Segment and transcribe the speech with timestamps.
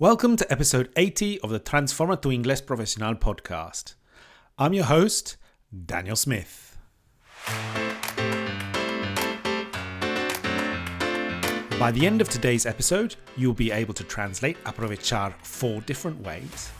[0.00, 3.96] Welcome to episode 80 of the Transforma tu Inglés Profesional podcast.
[4.56, 5.36] I'm your host,
[5.86, 6.78] Daniel Smith.
[11.80, 16.70] By the end of today's episode, you'll be able to translate aprovechar four different ways.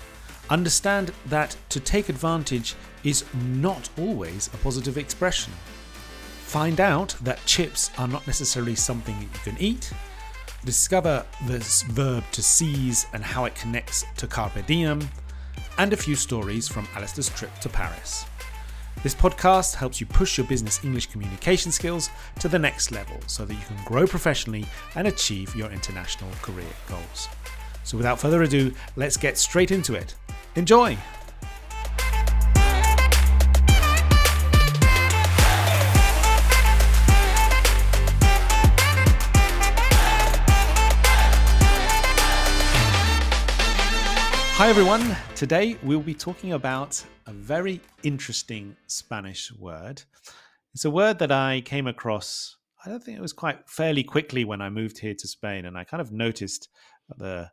[0.48, 5.52] Understand that to take advantage is not always a positive expression.
[6.44, 9.92] Find out that chips are not necessarily something you can eat
[10.64, 15.08] discover this verb to seize and how it connects to carpe diem,
[15.78, 18.24] and a few stories from Alastair's trip to Paris.
[19.02, 23.44] This podcast helps you push your business English communication skills to the next level so
[23.44, 27.28] that you can grow professionally and achieve your international career goals.
[27.84, 30.14] So, without further ado, let's get straight into it.
[30.56, 30.98] Enjoy!
[44.58, 45.16] Hi, everyone.
[45.36, 50.02] Today we'll be talking about a very interesting Spanish word.
[50.74, 54.44] It's a word that I came across, I don't think it was quite fairly quickly
[54.44, 55.64] when I moved here to Spain.
[55.64, 56.70] And I kind of noticed
[57.16, 57.52] the,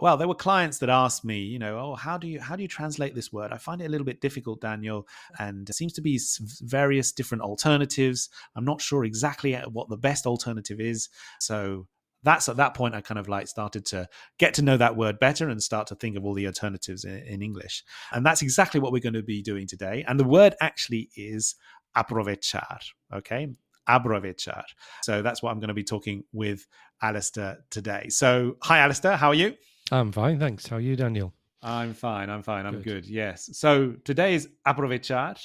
[0.00, 2.62] well, there were clients that asked me, you know, oh, how do you how do
[2.62, 3.50] you translate this word?
[3.50, 6.20] I find it a little bit difficult, Daniel, and it seems to be
[6.60, 8.28] various different alternatives.
[8.54, 11.08] I'm not sure exactly uh, what the best alternative is.
[11.40, 11.86] So
[12.24, 14.08] that's at that point I kind of like started to
[14.38, 17.18] get to know that word better and start to think of all the alternatives in,
[17.18, 17.84] in English.
[18.12, 20.04] And that's exactly what we're going to be doing today.
[20.08, 21.54] And the word actually is
[21.96, 22.78] aprovechar.
[23.14, 23.48] Okay.
[23.88, 24.64] Aprovechar.
[25.02, 26.66] So that's what I'm going to be talking with
[27.02, 28.08] Alastair today.
[28.08, 29.16] So, hi, Alastair.
[29.16, 29.54] How are you?
[29.92, 30.38] I'm fine.
[30.38, 30.66] Thanks.
[30.66, 31.34] How are you, Daniel?
[31.62, 32.30] I'm fine.
[32.30, 32.66] I'm fine.
[32.66, 33.04] I'm good.
[33.04, 33.06] good.
[33.06, 33.50] Yes.
[33.52, 35.38] So today is aprovechar.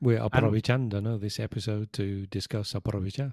[0.00, 3.32] We're aprovechando no, this episode to discuss aprovechar,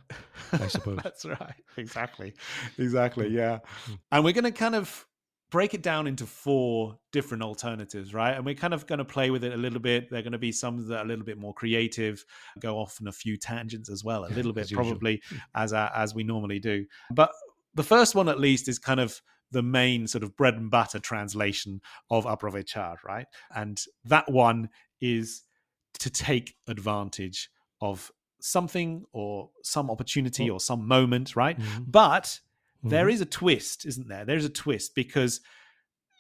[0.53, 0.99] I suppose.
[1.03, 1.53] That's right.
[1.77, 2.33] Exactly.
[2.79, 3.29] Exactly.
[3.29, 3.59] Yeah.
[3.85, 3.99] Mm.
[4.11, 5.05] And we're going to kind of
[5.49, 8.35] break it down into four different alternatives, right?
[8.35, 10.09] And we're kind of going to play with it a little bit.
[10.09, 12.25] They're going to be some that are a little bit more creative,
[12.59, 15.39] go off on a few tangents as well, a little bit probably mm.
[15.55, 16.85] as as we normally do.
[17.11, 17.31] But
[17.75, 20.99] the first one, at least, is kind of the main sort of bread and butter
[20.99, 23.27] translation of aprovechar, right?
[23.55, 24.69] And that one
[24.99, 25.43] is
[25.99, 27.49] to take advantage
[27.81, 31.59] of something or some opportunity or some moment, right?
[31.59, 31.83] Mm-hmm.
[31.87, 32.89] But mm-hmm.
[32.89, 34.25] there is a twist, isn't there?
[34.25, 35.41] There's a twist because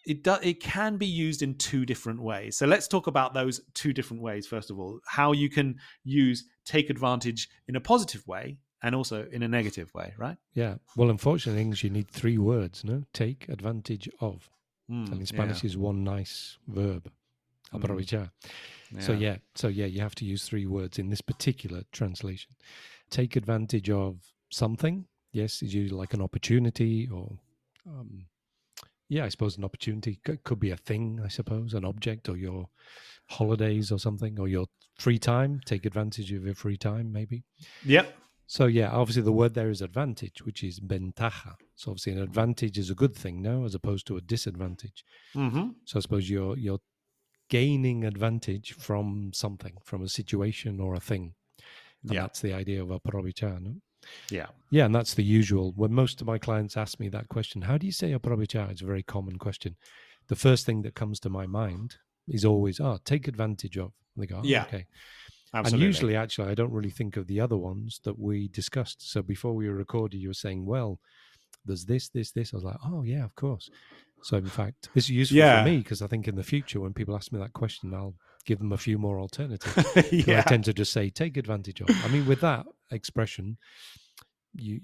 [0.05, 2.55] it do, it can be used in two different ways.
[2.57, 4.99] So let's talk about those two different ways first of all.
[5.05, 9.93] How you can use take advantage in a positive way and also in a negative
[9.93, 10.37] way, right?
[10.53, 10.75] Yeah.
[10.95, 12.83] Well, unfortunately, in English you need three words.
[12.83, 14.49] No, take advantage of,
[14.89, 15.67] mm, and in Spanish yeah.
[15.67, 17.09] is one nice verb,
[17.73, 17.79] mm.
[17.79, 18.23] aprovechar.
[18.23, 18.51] Mm.
[18.93, 19.01] Yeah.
[19.01, 22.51] So yeah, so yeah, you have to use three words in this particular translation.
[23.09, 24.17] Take advantage of
[24.49, 25.05] something.
[25.31, 27.37] Yes, is usually like an opportunity or,
[27.87, 28.25] um,
[29.09, 31.19] yeah, I suppose an opportunity could, could be a thing.
[31.23, 32.69] I suppose an object or your
[33.29, 35.61] holidays or something or your free time.
[35.65, 37.43] Take advantage of your free time, maybe.
[37.85, 38.15] Yep.
[38.47, 41.55] So yeah, obviously the word there is advantage, which is ventaja.
[41.75, 45.03] So obviously an advantage is a good thing now, as opposed to a disadvantage.
[45.35, 45.69] Mm-hmm.
[45.83, 46.79] So I suppose you're you're
[47.49, 51.33] gaining advantage from something, from a situation or a thing.
[52.03, 52.21] And yeah.
[52.21, 53.61] that's the idea of aprovechar.
[53.61, 53.75] No?
[54.29, 54.47] Yeah.
[54.69, 55.73] Yeah, and that's the usual.
[55.75, 58.69] When most of my clients ask me that question, how do you say aprovechar?
[58.69, 59.75] It's a very common question.
[60.27, 61.97] The first thing that comes to my mind
[62.27, 63.91] is always, oh, take advantage of.
[64.15, 64.63] And they go, oh, yeah.
[64.63, 64.85] okay.
[65.53, 65.85] Absolutely.
[65.85, 69.09] And usually, actually, I don't really think of the other ones that we discussed.
[69.09, 70.99] So before we were recorded, you were saying, well,
[71.65, 72.53] there's this, this, this.
[72.53, 73.69] I was like, oh, yeah, of course.
[74.23, 75.63] So, in fact, this is useful yeah.
[75.63, 78.15] for me because I think in the future, when people ask me that question, I'll
[78.45, 80.11] give them a few more alternatives.
[80.11, 80.39] yeah.
[80.39, 81.89] I tend to just say, take advantage of.
[82.03, 83.57] I mean, with that expression,
[84.53, 84.81] you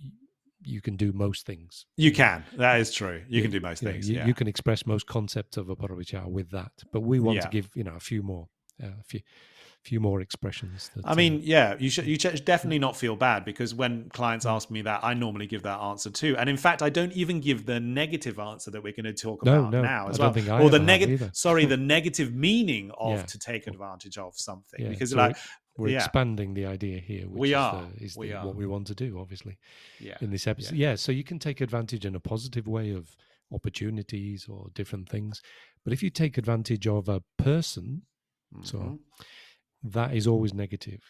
[0.66, 1.86] you can do most things.
[1.98, 2.46] You can.
[2.58, 3.22] That is true.
[3.28, 4.08] You, you can do most you things.
[4.08, 4.28] Know, you, yeah.
[4.28, 6.72] you, can express most concepts of a aprovechar with that.
[6.92, 8.48] But we want to give you know a few more,
[8.82, 9.22] uh, a few
[9.84, 10.90] few more expressions.
[10.96, 14.10] That, I mean, uh, yeah, you should you should definitely not feel bad because when
[14.10, 16.36] clients ask me that, I normally give that answer too.
[16.38, 19.42] And in fact, I don't even give the negative answer that we're going to talk
[19.42, 21.32] about no, now as I well, or the negative.
[21.34, 23.24] sorry, the negative meaning of yeah.
[23.24, 24.90] to take advantage of something yeah.
[24.90, 25.38] because so like.
[25.76, 26.04] We're yeah.
[26.04, 27.24] expanding the idea here.
[27.24, 27.88] Which we is are.
[27.98, 28.46] The, is we the, are.
[28.46, 29.58] what we want to do, obviously.
[30.00, 30.18] Yeah.
[30.22, 30.94] In this episode, yeah.
[30.94, 33.16] So you can take advantage in a positive way of
[33.52, 35.42] opportunities or different things,
[35.84, 38.04] but if you take advantage of a person,
[38.54, 38.64] mm-hmm.
[38.64, 39.00] so
[39.84, 41.02] that is always negative.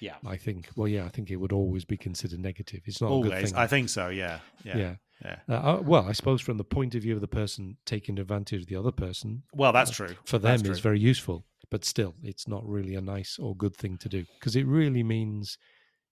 [0.00, 0.68] Yeah, I think.
[0.74, 2.80] Well, yeah, I think it would always be considered negative.
[2.86, 3.52] It's not always.
[3.52, 4.08] I think so.
[4.08, 4.94] Yeah, yeah, yeah.
[5.24, 5.36] yeah.
[5.48, 8.62] Uh, uh, well, I suppose from the point of view of the person taking advantage
[8.62, 9.44] of the other person.
[9.52, 10.16] Well, that's uh, true.
[10.24, 13.96] For them, it's very useful, but still, it's not really a nice or good thing
[13.98, 15.56] to do because it really means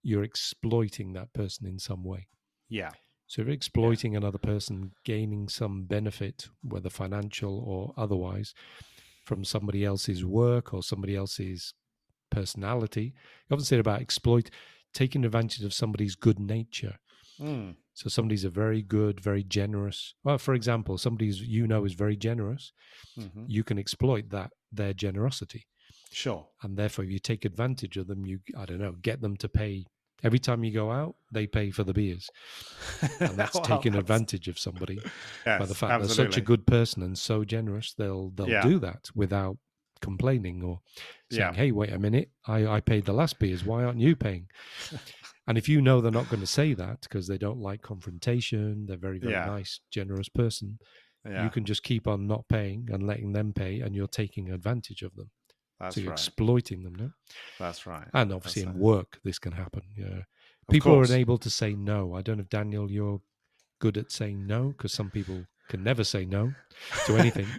[0.03, 2.29] you're exploiting that person in some way.
[2.69, 2.91] Yeah.
[3.27, 4.19] So if you're exploiting yeah.
[4.19, 8.55] another person, gaining some benefit, whether financial or otherwise,
[9.25, 11.73] from somebody else's work or somebody else's
[12.35, 13.15] personality.
[13.49, 14.51] You often say about exploit,
[14.93, 16.97] taking advantage of somebody's good nature.
[17.41, 17.77] Mm.
[17.95, 20.15] So somebody's a very good, very generous.
[20.25, 22.73] Well, for example, somebody's you know is very generous.
[23.19, 23.45] Mm-hmm.
[23.47, 25.67] You can exploit that their generosity.
[26.11, 26.47] Sure.
[26.63, 29.49] And therefore, if you take advantage of them, you I don't know, get them to
[29.49, 29.85] pay
[30.25, 32.31] every time you go out, they pay for the beers.
[33.21, 34.01] And that's well, taking that's...
[34.01, 34.99] advantage of somebody
[35.47, 36.25] yes, by the fact absolutely.
[36.25, 38.63] they're such a good person and so generous, they'll they'll yeah.
[38.63, 39.59] do that without
[40.05, 40.81] complaining or
[41.31, 41.55] saying, yeah.
[41.55, 43.65] "Hey, wait a minute, I I paid the last beers.
[43.65, 44.49] Why aren't you paying?"
[45.47, 48.87] and if you know they're not going to say that because they don't like confrontation,
[48.87, 49.47] they're very very yeah.
[49.47, 50.79] nice, generous person.
[51.27, 55.01] You can just keep on not paying and letting them pay, and you're taking advantage
[55.01, 55.31] of them.
[55.81, 56.19] That's so you're right.
[56.19, 57.11] exploiting them, no?
[57.59, 58.07] That's right.
[58.13, 58.85] And obviously That's in right.
[58.85, 59.83] work, this can happen.
[59.97, 60.23] Yeah.
[60.71, 62.15] People are unable to say no.
[62.15, 63.21] I don't know if Daniel, you're
[63.81, 66.53] good at saying no because some people can never say no
[67.07, 67.47] to anything.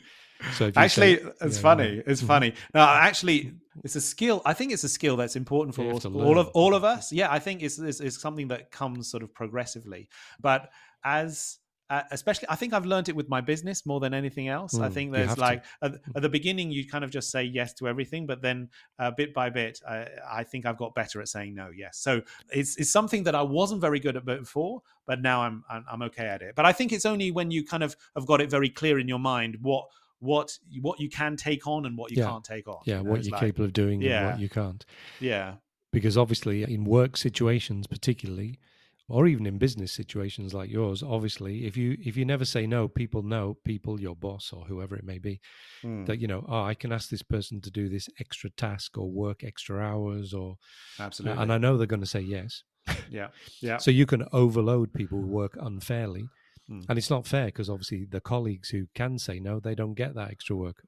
[0.54, 2.04] so actually, say, it's yeah, funny.
[2.06, 2.28] It's mm-hmm.
[2.28, 2.54] funny.
[2.74, 3.54] No, actually,
[3.84, 4.42] it's a skill.
[4.46, 7.12] I think it's a skill that's important for all, all, of all of us.
[7.12, 10.10] Yeah, I think it's, it's, it's something that comes sort of progressively.
[10.40, 10.72] But
[11.04, 11.60] as
[11.90, 14.82] uh, especially i think i've learned it with my business more than anything else mm,
[14.84, 17.88] i think there's like at, at, the beginning you kind of just say yes to
[17.88, 18.68] everything but then
[18.98, 22.22] uh, bit by bit I, I, think i've got better at saying no yes so
[22.52, 26.02] it's, it's something that i wasn't very good at before but now I'm, I'm i'm
[26.04, 28.50] okay at it but i think it's only when you kind of have got it
[28.50, 29.86] very clear in your mind what
[30.20, 32.30] what what you can take on and what you yeah.
[32.30, 32.80] can't take on.
[32.86, 34.18] Yeah you know, what you're like, capable of doing yeah.
[34.18, 34.86] and what you can't.
[35.20, 35.56] Yeah.
[35.92, 38.60] Because obviously in work situations particularly
[39.08, 42.88] or even in business situations like yours obviously if you if you never say no
[42.88, 45.40] people know people your boss or whoever it may be
[45.84, 46.06] mm.
[46.08, 49.08] that you know oh i can ask this person to do this extra task or
[49.08, 50.58] work extra hours or
[51.00, 52.64] absolutely and i know they're going to say yes.
[53.10, 53.28] Yeah.
[53.62, 53.78] Yeah.
[53.78, 56.28] So you can overload people who work unfairly
[56.70, 56.86] mm.
[56.88, 60.16] and it's not fair because obviously the colleagues who can say no they don't get
[60.16, 60.84] that extra work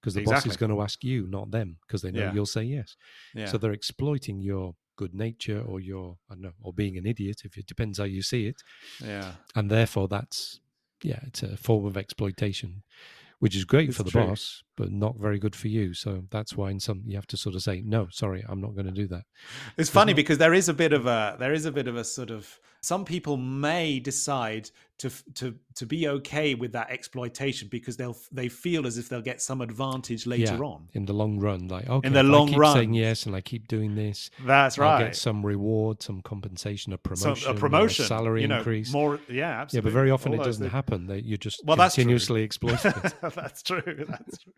[0.00, 0.48] because the exactly.
[0.48, 2.32] boss is going to ask you not them because they know yeah.
[2.32, 2.96] you'll say yes
[3.34, 3.46] yeah.
[3.46, 7.42] so they're exploiting your good nature or your I don't know or being an idiot
[7.44, 8.62] if it depends how you see it.
[9.02, 9.32] Yeah.
[9.54, 10.60] And therefore that's
[11.02, 12.82] yeah, it's a form of exploitation,
[13.38, 14.26] which is great it's for the true.
[14.26, 15.92] boss, but not very good for you.
[15.92, 18.74] So that's why in some you have to sort of say, No, sorry, I'm not
[18.74, 19.24] going to do that.
[19.76, 20.16] It's funny not...
[20.16, 22.58] because there is a bit of a there is a bit of a sort of
[22.86, 28.48] some people may decide to to to be okay with that exploitation because they'll they
[28.48, 31.66] feel as if they'll get some advantage later yeah, on in the long run.
[31.66, 34.30] Like okay, in the long run, saying yes, and I keep doing this.
[34.44, 34.92] That's right.
[34.92, 38.92] I'll get some reward, some compensation, a promotion, a promotion, a salary you know, increase.
[38.92, 39.90] More, yeah, absolutely.
[39.90, 40.72] Yeah, but very often All it doesn't things.
[40.72, 41.08] happen.
[41.08, 43.14] That you just well, continuously exploit it.
[43.34, 44.04] that's true.
[44.08, 44.52] That's true.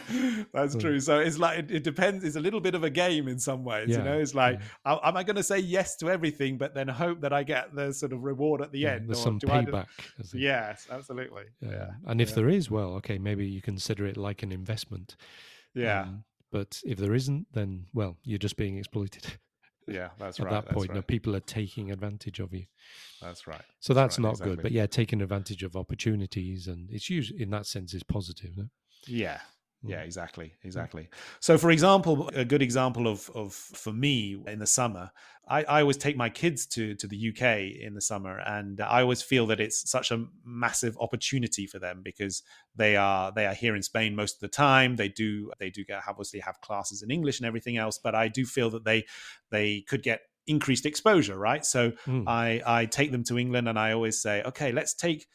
[0.52, 1.00] That's true.
[1.00, 2.24] So it's like it, it, depends.
[2.24, 3.88] It's a little bit of a game in some ways.
[3.88, 4.98] Yeah, you know, it's like, yeah.
[5.02, 7.92] am I going to say yes to everything, but then hope that I get the
[7.92, 9.08] sort of reward at the yeah, end?
[9.08, 9.86] There's some payback.
[10.32, 11.44] Yes, absolutely.
[11.60, 11.90] Yeah.
[12.06, 15.16] And if there is, well, okay, maybe you consider it like an investment.
[15.74, 16.02] Yeah.
[16.02, 19.26] Um, but if there isn't, then well, you're just being exploited.
[19.88, 20.54] Yeah, that's At right.
[20.54, 20.96] At that point, right.
[20.96, 22.66] no, people are taking advantage of you.
[23.20, 23.60] That's right.
[23.80, 24.56] So that's, that's right, not exactly.
[24.56, 24.62] good.
[24.62, 28.56] But yeah, taking advantage of opportunities, and it's usually in that sense is positive.
[28.56, 28.66] No?
[29.06, 29.40] Yeah,
[29.84, 30.04] yeah, mm.
[30.04, 31.08] exactly, exactly.
[31.40, 35.10] So, for example, a good example of of for me in the summer,
[35.48, 39.02] I, I always take my kids to to the UK in the summer, and I
[39.02, 42.42] always feel that it's such a massive opportunity for them because
[42.76, 44.96] they are they are here in Spain most of the time.
[44.96, 48.28] They do they do get obviously have classes in English and everything else, but I
[48.28, 49.04] do feel that they
[49.50, 51.64] they could get increased exposure, right?
[51.64, 52.24] So mm.
[52.28, 55.26] I I take them to England, and I always say, okay, let's take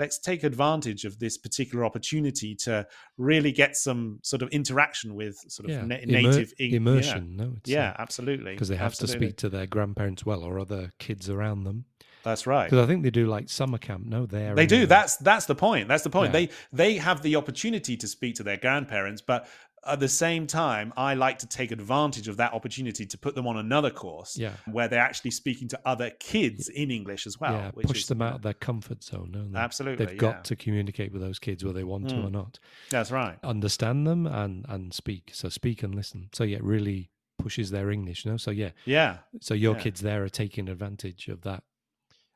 [0.00, 2.86] let's take advantage of this particular opportunity to
[3.18, 5.84] really get some sort of interaction with sort of yeah.
[5.84, 7.36] na- native Immer- immersion.
[7.38, 7.44] Yeah.
[7.44, 9.18] No, yeah, uh, absolutely, because they have absolutely.
[9.18, 11.84] to speak to their grandparents well or other kids around them.
[12.22, 12.64] That's right.
[12.64, 14.06] Because I think they do like summer camp.
[14.06, 14.86] No, they're they do.
[14.86, 15.88] That's that's the point.
[15.88, 16.28] That's the point.
[16.28, 16.40] Yeah.
[16.40, 19.48] They they have the opportunity to speak to their grandparents, but
[19.86, 23.46] at the same time, I like to take advantage of that opportunity to put them
[23.46, 24.52] on another course yeah.
[24.70, 27.54] where they're actually speaking to other kids in English as well.
[27.54, 29.48] Yeah, push is, them out of their comfort zone.
[29.50, 29.58] No?
[29.58, 30.06] Absolutely.
[30.06, 32.10] They've got to communicate with those kids whether they want mm.
[32.10, 32.32] to or mm.
[32.32, 32.58] not.
[32.90, 33.38] That's right.
[33.42, 35.30] Understand them and, and speak.
[35.32, 36.28] So speak and listen.
[36.32, 38.26] So, yeah, really pushes their English.
[38.26, 38.36] No?
[38.36, 38.70] So, yeah.
[38.84, 39.18] Yeah.
[39.40, 39.82] So your yeah.
[39.82, 41.62] kids there are taking advantage of that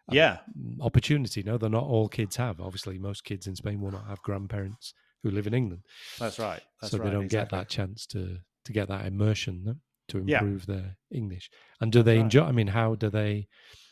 [0.07, 0.37] uh, yeah
[0.83, 4.21] opportunity no they're not all kids have obviously most kids in spain will not have
[4.21, 4.93] grandparents
[5.25, 5.83] who live in England.
[6.21, 6.61] That's right.
[6.81, 7.57] That's so right, they don't exactly.
[7.57, 9.75] get that chance to to get that immersion no?
[10.09, 10.75] to improve yeah.
[10.75, 11.51] their English.
[11.81, 12.25] And do they right.
[12.25, 12.45] enjoy?
[12.45, 13.49] I mean, how do they?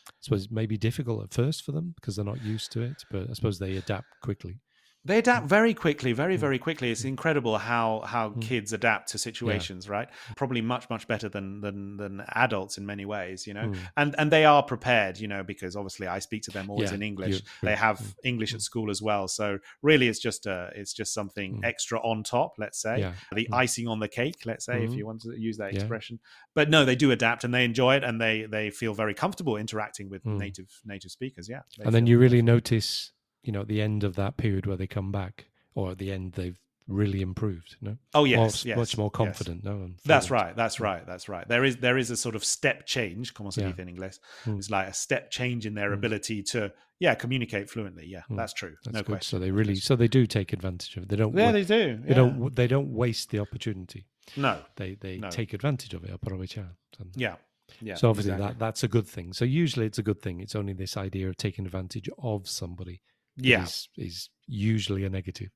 [0.07, 2.81] I suppose it may be difficult at first for them because they're not used to
[2.81, 4.59] it, but I suppose they adapt quickly.
[5.05, 6.89] They adapt very quickly, very, very quickly.
[6.89, 8.41] It's incredible how how mm.
[8.41, 9.91] kids adapt to situations, yeah.
[9.91, 10.09] right?
[10.37, 13.67] Probably much, much better than than than adults in many ways, you know.
[13.67, 13.77] Mm.
[13.97, 16.95] And and they are prepared, you know, because obviously I speak to them always yeah.
[16.95, 17.41] in English.
[17.61, 18.13] they have mm.
[18.23, 21.65] English at school as well, so really it's just a it's just something mm.
[21.65, 22.53] extra on top.
[22.57, 23.53] Let's say the mm.
[23.53, 24.45] icing on the cake.
[24.45, 24.93] Let's say mm-hmm.
[24.93, 26.19] if you want to use that expression.
[26.55, 29.57] But no, they do adapt and they enjoy it, and they they feel very comfortable
[29.57, 30.37] interacting with mm.
[30.37, 31.49] native native speakers.
[31.49, 33.11] Yeah, and then you really notice
[33.43, 35.45] you know, at the end of that period where they come back,
[35.75, 37.77] or at the end they've really improved.
[37.81, 37.97] No.
[38.13, 39.61] Oh yes, more, yes much more confident.
[39.63, 39.73] Yes.
[39.73, 39.89] No.
[40.05, 40.55] That's right.
[40.55, 41.05] That's right.
[41.05, 41.47] That's right.
[41.47, 43.33] There is there is a sort of step change.
[43.33, 44.17] Como se dice in English?
[44.45, 44.57] Mm.
[44.57, 45.95] It's like a step change in their mm.
[45.95, 48.05] ability to yeah communicate fluently.
[48.07, 48.37] Yeah, mm.
[48.37, 48.75] that's true.
[48.83, 49.07] That's no good.
[49.07, 49.37] question.
[49.37, 51.09] So they really so they do take advantage of it.
[51.09, 51.35] They don't.
[51.35, 51.99] Yeah, wa- they do.
[52.03, 52.55] They don't.
[52.55, 54.05] They don't waste the opportunity.
[54.35, 54.59] No.
[54.75, 55.29] They they no.
[55.29, 56.11] take advantage of it.
[56.11, 56.69] Aprovechar.
[57.15, 57.35] Yeah.
[57.81, 58.53] Yeah, so obviously exactly.
[58.53, 59.33] that that's a good thing.
[59.33, 60.41] So usually it's a good thing.
[60.41, 63.01] It's only this idea of taking advantage of somebody
[63.37, 65.49] yeah is, is usually a negative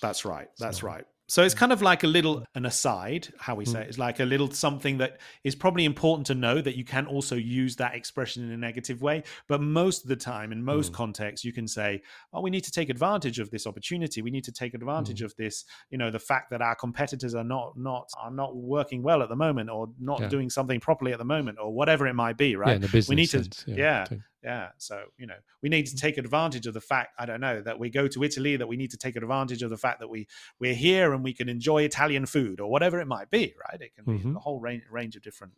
[0.00, 3.54] that's right that's so, right so it's kind of like a little an aside, how
[3.54, 3.88] we say it.
[3.88, 7.34] It's like a little something that is probably important to know that you can also
[7.34, 9.22] use that expression in a negative way.
[9.48, 10.96] But most of the time, in most mm.
[10.96, 12.02] contexts, you can say,
[12.34, 14.20] "Oh, we need to take advantage of this opportunity.
[14.20, 15.24] We need to take advantage mm.
[15.24, 15.64] of this.
[15.88, 19.30] You know, the fact that our competitors are not not are not working well at
[19.30, 20.28] the moment, or not yeah.
[20.28, 22.54] doing something properly at the moment, or whatever it might be.
[22.54, 22.68] Right?
[22.68, 24.68] Yeah, in the business we need sense, to, yeah, yeah, yeah.
[24.78, 27.14] So you know, we need to take advantage of the fact.
[27.18, 28.56] I don't know that we go to Italy.
[28.56, 30.26] That we need to take advantage of the fact that we
[30.60, 33.80] we're here and we can enjoy Italian food or whatever it might be, right?
[33.80, 34.32] It can mm-hmm.
[34.32, 35.54] be a whole range, range of different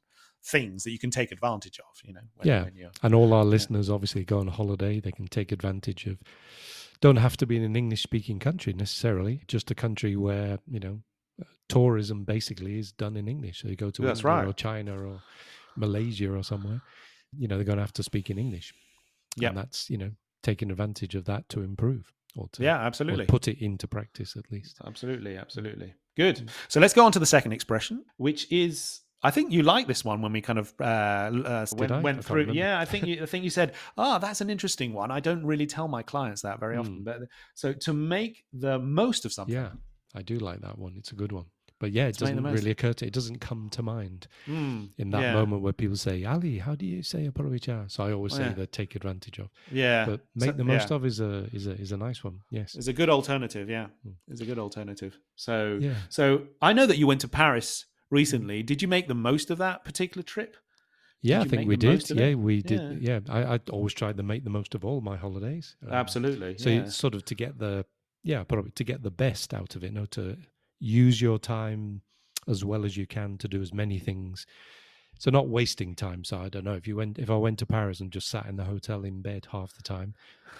[0.47, 2.21] things that you can take advantage of, you know.
[2.37, 2.63] When, yeah.
[2.65, 3.95] When and all our listeners yeah.
[3.95, 6.19] obviously go on holiday, they can take advantage of,
[7.01, 10.81] don't have to be in an English speaking country necessarily, just a country where, you
[10.81, 11.01] know,
[11.69, 13.63] tourism basically is done in English.
[13.63, 14.47] So you go to That's India right.
[14.47, 15.23] or China or
[15.77, 16.81] Malaysia or somewhere,
[17.37, 18.75] you know, they're going to have to speak in English.
[19.37, 19.49] Yeah.
[19.49, 20.11] And that's, you know,
[20.43, 24.51] taking advantage of that to improve or to yeah absolutely put it into practice at
[24.53, 26.49] least absolutely absolutely good mm.
[26.69, 30.05] so let's go on to the second expression which is I think you like this
[30.05, 32.53] one when we kind of uh, uh, went, went through.
[32.53, 35.45] Yeah, I think you, I think you said, "Oh, that's an interesting one." I don't
[35.45, 37.05] really tell my clients that very often, mm.
[37.05, 37.21] but
[37.55, 39.55] so to make the most of something.
[39.55, 39.71] Yeah,
[40.15, 40.95] I do like that one.
[40.97, 41.47] It's a good one.
[41.79, 45.21] But yeah, it doesn't really occur to it doesn't come to mind mm, in that
[45.21, 45.33] yeah.
[45.35, 47.91] moment where people say, Ali, how do you say aprovechar?
[47.91, 48.53] So I always oh, say yeah.
[48.55, 49.51] that take advantage of.
[49.71, 50.07] Yeah.
[50.07, 50.97] But make so, the most yeah.
[50.97, 52.41] of is a is a is a nice one.
[52.51, 52.75] Yes.
[52.75, 53.89] It's a good alternative, yeah.
[54.07, 54.15] Mm.
[54.29, 55.19] It's a good alternative.
[55.35, 55.95] So yeah.
[56.09, 58.63] so I know that you went to Paris recently.
[58.63, 60.57] Did you make the most of that particular trip?
[61.23, 62.09] Yeah, I think we did.
[62.11, 63.03] Yeah, we did.
[63.03, 65.77] Yeah, I, I always tried to make the most of all my holidays.
[65.85, 66.57] Um, Absolutely.
[66.59, 67.85] So it's sort of to get the
[68.23, 70.37] yeah, probably to get the best out of it, no, to
[70.79, 72.03] use your time
[72.49, 74.47] as well as you can to do as many things.
[75.19, 76.25] So not wasting time.
[76.25, 78.47] So I don't know if you went if I went to Paris and just sat
[78.47, 80.15] in the hotel in bed half the time,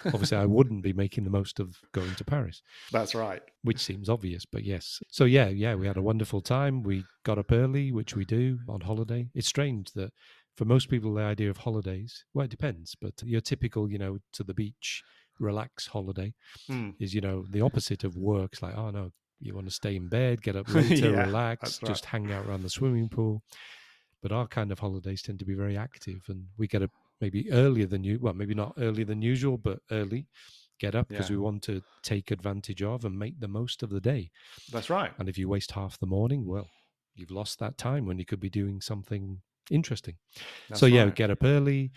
[0.05, 2.63] obviously I wouldn't be making the most of going to Paris.
[2.91, 3.41] That's right.
[3.61, 4.99] Which seems obvious, but yes.
[5.09, 6.81] So yeah, yeah, we had a wonderful time.
[6.81, 9.29] We got up early, which we do on holiday.
[9.35, 10.11] It's strange that
[10.55, 14.17] for most people the idea of holidays, well it depends, but your typical, you know,
[14.33, 15.03] to the beach
[15.39, 16.33] relax holiday
[16.69, 16.93] mm.
[16.99, 18.51] is you know the opposite of work.
[18.53, 21.81] It's like, oh no, you want to stay in bed, get up later, yeah, relax,
[21.81, 21.89] right.
[21.89, 23.41] just hang out around the swimming pool.
[24.21, 26.91] But our kind of holidays tend to be very active, and we get up
[27.21, 28.19] maybe earlier than you.
[28.21, 30.27] Well, maybe not earlier than usual, but early.
[30.79, 31.37] Get up because yeah.
[31.37, 34.29] we want to take advantage of and make the most of the day.
[34.71, 35.11] That's right.
[35.17, 36.67] And if you waste half the morning, well,
[37.15, 39.41] you've lost that time when you could be doing something
[39.71, 40.15] interesting.
[40.69, 41.15] That's so yeah, right.
[41.15, 41.91] get up early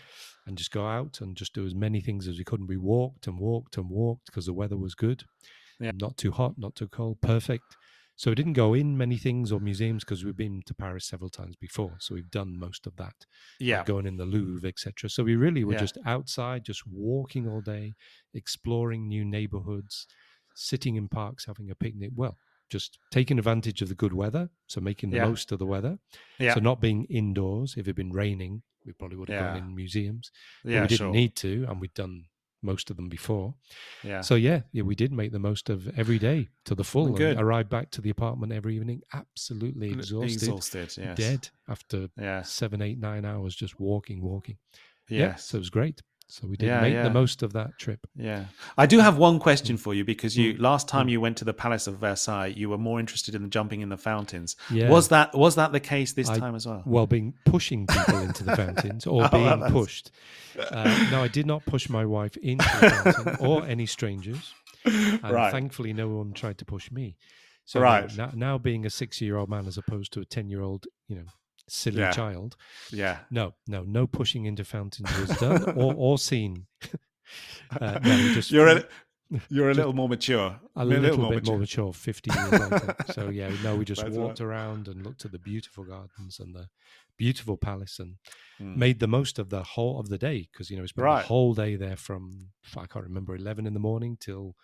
[0.47, 2.59] and just go out and just do as many things as we could.
[2.59, 5.23] And we walked and walked and walked because the weather was good.
[5.81, 5.91] Yeah.
[5.99, 7.63] Not too hot, not too cold, perfect.
[8.15, 11.29] So we didn't go in many things or museums because we've been to Paris several
[11.29, 11.95] times before.
[11.99, 13.15] So we've done most of that.
[13.59, 13.77] Yeah.
[13.77, 15.09] Like going in the Louvre, etc.
[15.09, 15.79] So we really were yeah.
[15.79, 17.93] just outside, just walking all day,
[18.35, 20.05] exploring new neighborhoods,
[20.53, 22.11] sitting in parks, having a picnic.
[22.15, 22.37] Well,
[22.69, 24.49] just taking advantage of the good weather.
[24.67, 25.25] So making the yeah.
[25.25, 25.97] most of the weather.
[26.37, 26.53] Yeah.
[26.53, 27.73] So not being indoors.
[27.73, 29.59] If it had been raining, we probably would have yeah.
[29.59, 30.31] gone in museums.
[30.63, 31.11] Yeah, we didn't sure.
[31.11, 32.25] need to, and we'd done
[32.61, 33.53] most of them before.
[34.03, 34.21] Yeah.
[34.21, 37.09] So yeah, yeah, we did make the most of every day to the full.
[37.11, 37.39] Good.
[37.39, 41.17] arrived back to the apartment every evening, absolutely exhausted, exhausted, yes.
[41.17, 42.41] dead after yeah.
[42.43, 44.57] seven, eight, nine hours just walking, walking.
[45.09, 45.19] Yes.
[45.19, 46.01] Yeah, so it was great.
[46.31, 47.03] So we did yeah, make yeah.
[47.03, 48.07] the most of that trip.
[48.15, 48.45] Yeah.
[48.77, 50.61] I do have one question for you because you mm.
[50.61, 51.11] last time mm.
[51.11, 53.97] you went to the Palace of Versailles, you were more interested in jumping in the
[53.97, 54.55] fountains.
[54.71, 54.89] Yeah.
[54.89, 56.83] Was that was that the case this I, time as well?
[56.85, 60.11] Well, being pushing people into the fountains or oh, being pushed.
[60.57, 64.53] Uh, no, I did not push my wife into the fountain or any strangers.
[64.85, 65.51] And right.
[65.51, 67.17] thankfully no one tried to push me.
[67.65, 68.09] So right.
[68.17, 71.25] now, now being a 60-year-old man as opposed to a 10-year-old, you know,
[71.71, 72.11] silly yeah.
[72.11, 72.55] child.
[72.91, 73.19] Yeah.
[73.29, 76.67] No, no, no pushing into fountains was done or, or seen.
[77.81, 78.83] uh, no, just you're an
[79.49, 80.59] You're a little more mature.
[80.75, 82.95] A, a little, bit more mature 50 years later.
[83.13, 84.45] So, yeah, no, we just That's walked right.
[84.45, 86.67] around and looked at the beautiful gardens and the
[87.17, 88.15] beautiful palace and
[88.59, 88.75] mm.
[88.75, 91.21] made the most of the whole of the day because, you know, we spent right.
[91.21, 94.55] the whole day there from, I can't remember, 11 in the morning till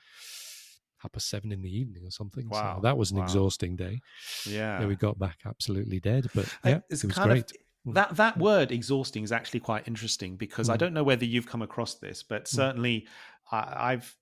[0.97, 2.47] half past seven in the evening or something.
[2.49, 2.77] Wow.
[2.77, 3.23] So that was an wow.
[3.23, 4.01] exhausting day.
[4.45, 4.81] Yeah.
[4.81, 4.87] yeah.
[4.87, 7.51] We got back absolutely dead, but yeah, it's it was great.
[7.51, 7.93] Of, mm.
[7.93, 10.73] that that word exhausting is actually quite interesting because mm.
[10.73, 12.47] I don't know whether you've come across this, but mm.
[12.47, 13.07] certainly mm.
[13.51, 14.15] I, I've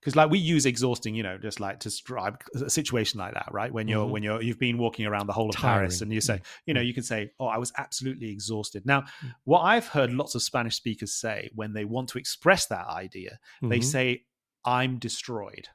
[0.00, 3.48] because like we use exhausting you know just like to describe a situation like that
[3.52, 4.12] right when you're mm-hmm.
[4.12, 5.80] when you're you've been walking around the whole of Tiring.
[5.80, 6.86] paris and you say you know mm.
[6.86, 9.34] you can say oh i was absolutely exhausted now mm.
[9.44, 13.38] what i've heard lots of spanish speakers say when they want to express that idea
[13.56, 13.68] mm-hmm.
[13.68, 14.22] they say
[14.64, 15.68] i'm destroyed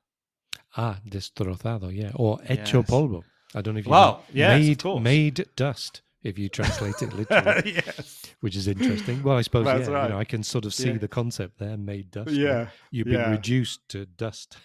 [0.78, 2.12] Ah, destrozado, yeah.
[2.16, 2.90] Or hecho yes.
[2.90, 3.24] polvo.
[3.56, 4.22] I don't know if you well, know.
[4.34, 7.74] Yes, made, made dust, if you translate it literally.
[7.74, 8.24] yes.
[8.42, 9.24] Which is interesting.
[9.24, 10.04] Well, I suppose, That's yeah, right.
[10.04, 10.98] you know, I can sort of see yeah.
[10.98, 12.32] the concept there, made dust.
[12.32, 12.68] Yeah.
[12.92, 13.32] You've been yeah.
[13.32, 14.58] reduced to dust.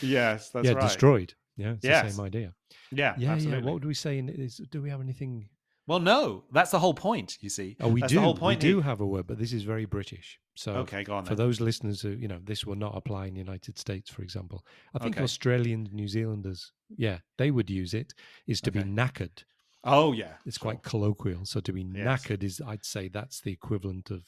[0.00, 0.82] yes, that's yeah, right.
[0.82, 1.34] destroyed.
[1.56, 2.04] Yeah, it's yes.
[2.04, 2.54] the same idea.
[2.90, 3.60] Yeah, yeah, absolutely.
[3.60, 3.64] yeah.
[3.64, 4.18] What would we say?
[4.18, 5.48] In, is, do we have anything
[5.86, 7.38] well, no, that's the whole point.
[7.40, 8.16] You see, oh, we that's do.
[8.16, 8.82] The whole point we do eh?
[8.82, 10.38] have a word, but this is very British.
[10.54, 11.24] So, okay, go on.
[11.24, 11.46] For then.
[11.46, 14.64] those listeners who, you know, this will not apply in the United States, for example.
[14.94, 15.24] I think okay.
[15.24, 18.14] Australian New Zealanders, yeah, they would use it.
[18.46, 18.82] Is to okay.
[18.82, 19.44] be knackered.
[19.84, 20.70] Oh yeah, it's sure.
[20.70, 21.44] quite colloquial.
[21.44, 22.06] So to be yes.
[22.06, 24.22] knackered is, I'd say, that's the equivalent of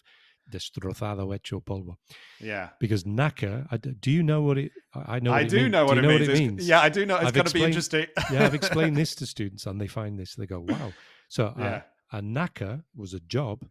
[0.51, 1.97] destrozado hecho polvo.
[2.41, 2.71] Yeah.
[2.81, 4.73] Because knacker, do you know what it?
[4.95, 5.33] I know.
[5.33, 5.73] I do means.
[5.73, 6.29] know what, do it, know means.
[6.29, 6.69] what it means.
[6.69, 7.17] Yeah, I do know.
[7.19, 8.07] It's going to be interesting.
[8.31, 10.35] yeah, I've explained this to students, and they find this.
[10.35, 10.93] They go, "Wow!"
[11.35, 11.83] So uh, yeah.
[12.13, 13.67] a knacker was a job,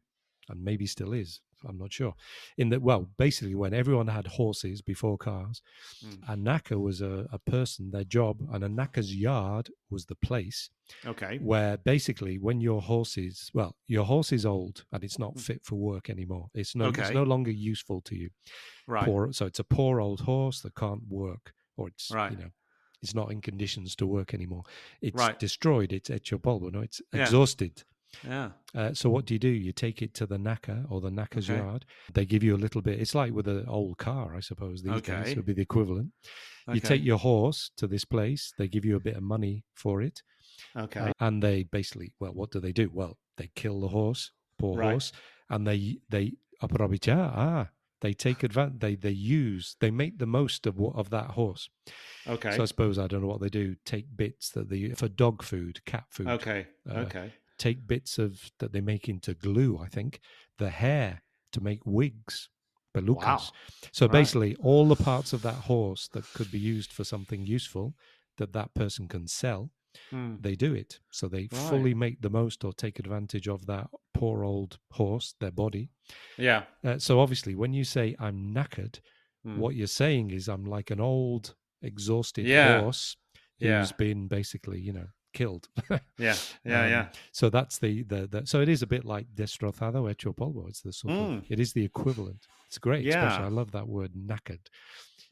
[0.49, 1.39] and maybe still is.
[1.65, 2.13] I'm not sure.
[2.57, 5.61] In that, well, basically, when everyone had horses before cars,
[6.05, 6.17] mm.
[6.27, 10.69] a knacker was a, a, person, their job, and a knacker's yard was the place.
[11.05, 11.39] Okay.
[11.41, 15.39] Where basically, when your horse is, well, your horse is old and it's not hmm.
[15.39, 16.47] fit for work anymore.
[16.53, 17.03] It's no, okay.
[17.03, 18.29] it's no longer useful to you.
[18.89, 19.05] Right.
[19.05, 22.33] Poor, so it's a poor old horse that can't work, or it's right.
[22.33, 22.51] you know
[23.03, 24.63] it's not in conditions to work anymore.
[25.01, 25.37] It's right.
[25.37, 25.91] destroyed.
[25.91, 26.71] It's hecho polvo.
[26.71, 27.23] No, it's yeah.
[27.23, 27.83] exhausted.
[28.25, 28.49] Yeah.
[28.75, 29.49] Uh, so what do you do?
[29.49, 31.59] You take it to the knacker or the knacker's okay.
[31.59, 31.85] yard.
[32.13, 32.99] They give you a little bit.
[32.99, 34.81] It's like with an old car, I suppose.
[34.81, 35.23] These okay.
[35.23, 36.11] days would be the equivalent.
[36.67, 36.75] Okay.
[36.75, 38.53] You take your horse to this place.
[38.57, 40.21] They give you a bit of money for it.
[40.77, 40.99] Okay.
[40.99, 42.89] Uh, and they basically, well, what do they do?
[42.93, 44.91] Well, they kill the horse, poor right.
[44.91, 45.11] horse,
[45.49, 47.31] and they they aprovechar.
[47.35, 47.67] Ah,
[48.03, 48.79] they take advantage.
[48.79, 49.75] They they use.
[49.79, 51.69] They make the most of what of that horse.
[52.27, 52.55] Okay.
[52.55, 53.75] So I suppose I don't know what they do.
[53.83, 56.27] Take bits that they for dog food, cat food.
[56.27, 56.67] Okay.
[56.87, 60.19] Uh, okay take bits of that they make into glue, I think,
[60.57, 62.49] the hair to make wigs,
[62.95, 63.25] pelucas.
[63.25, 63.41] Wow.
[63.91, 64.11] So right.
[64.11, 67.95] basically, all the parts of that horse that could be used for something useful
[68.37, 69.69] that that person can sell,
[70.11, 70.41] mm.
[70.41, 70.99] they do it.
[71.11, 71.69] So they right.
[71.69, 75.89] fully make the most or take advantage of that poor old horse, their body.
[76.37, 76.63] Yeah.
[76.83, 78.99] Uh, so obviously, when you say I'm knackered,
[79.45, 79.57] mm.
[79.57, 82.81] what you're saying is I'm like an old, exhausted yeah.
[82.81, 83.17] horse
[83.59, 83.87] who's yeah.
[83.97, 85.67] been basically, you know, killed.
[85.89, 85.99] yeah,
[86.65, 87.07] yeah, um, yeah.
[87.31, 90.69] So that's the, the, the so it is a bit like destrozado hecho polvo.
[90.69, 91.37] It's the sort mm.
[91.39, 92.47] of it is the equivalent.
[92.67, 93.03] It's great.
[93.03, 94.65] Yeah, I love that word knackered.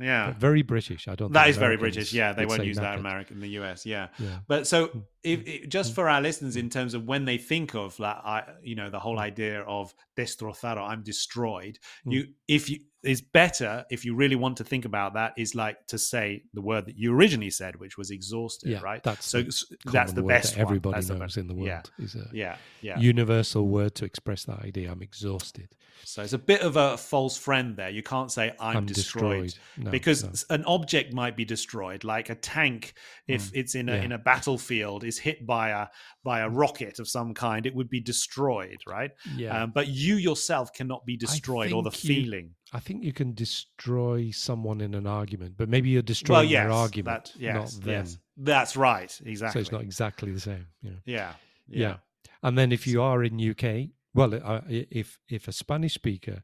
[0.02, 1.08] Yeah, but very British.
[1.08, 1.32] I don't.
[1.34, 2.14] That is very British.
[2.14, 3.86] Yeah, they won't use that in America in the US.
[3.86, 4.40] Yeah, yeah.
[4.48, 5.96] But so, mm, if, if, just mm.
[5.96, 9.00] for our listeners, in terms of when they think of that, I, you know, the
[9.00, 11.80] whole idea of destrozado, I'm destroyed.
[12.06, 15.86] You, if you is better if you really want to think about that is like
[15.88, 19.42] to say the word that you originally said which was exhausted yeah, right that's so
[19.42, 23.00] the that's the best that everybody knows in the world yeah, is a yeah, yeah.
[23.00, 25.70] universal word to express that idea i'm exhausted
[26.04, 29.44] so it's a bit of a false friend there you can't say i'm, I'm destroyed,
[29.46, 29.86] destroyed.
[29.86, 30.56] No, because no.
[30.56, 32.94] an object might be destroyed like a tank
[33.28, 33.52] if mm.
[33.56, 34.04] it's in a yeah.
[34.04, 35.88] in a battlefield is hit by a
[36.24, 40.16] by a rocket of some kind it would be destroyed right yeah um, but you
[40.16, 44.94] yourself cannot be destroyed or the you, feeling I think you can destroy someone in
[44.94, 47.94] an argument, but maybe you're destroying well, yes, their argument, that, yes, not them.
[47.94, 48.18] Yes.
[48.38, 49.60] That's right, exactly.
[49.60, 50.68] So it's not exactly the same.
[50.82, 50.98] You know?
[51.06, 51.34] yeah,
[51.68, 51.96] yeah, yeah.
[52.44, 56.44] And then if you are in UK, well, uh, if if a Spanish speaker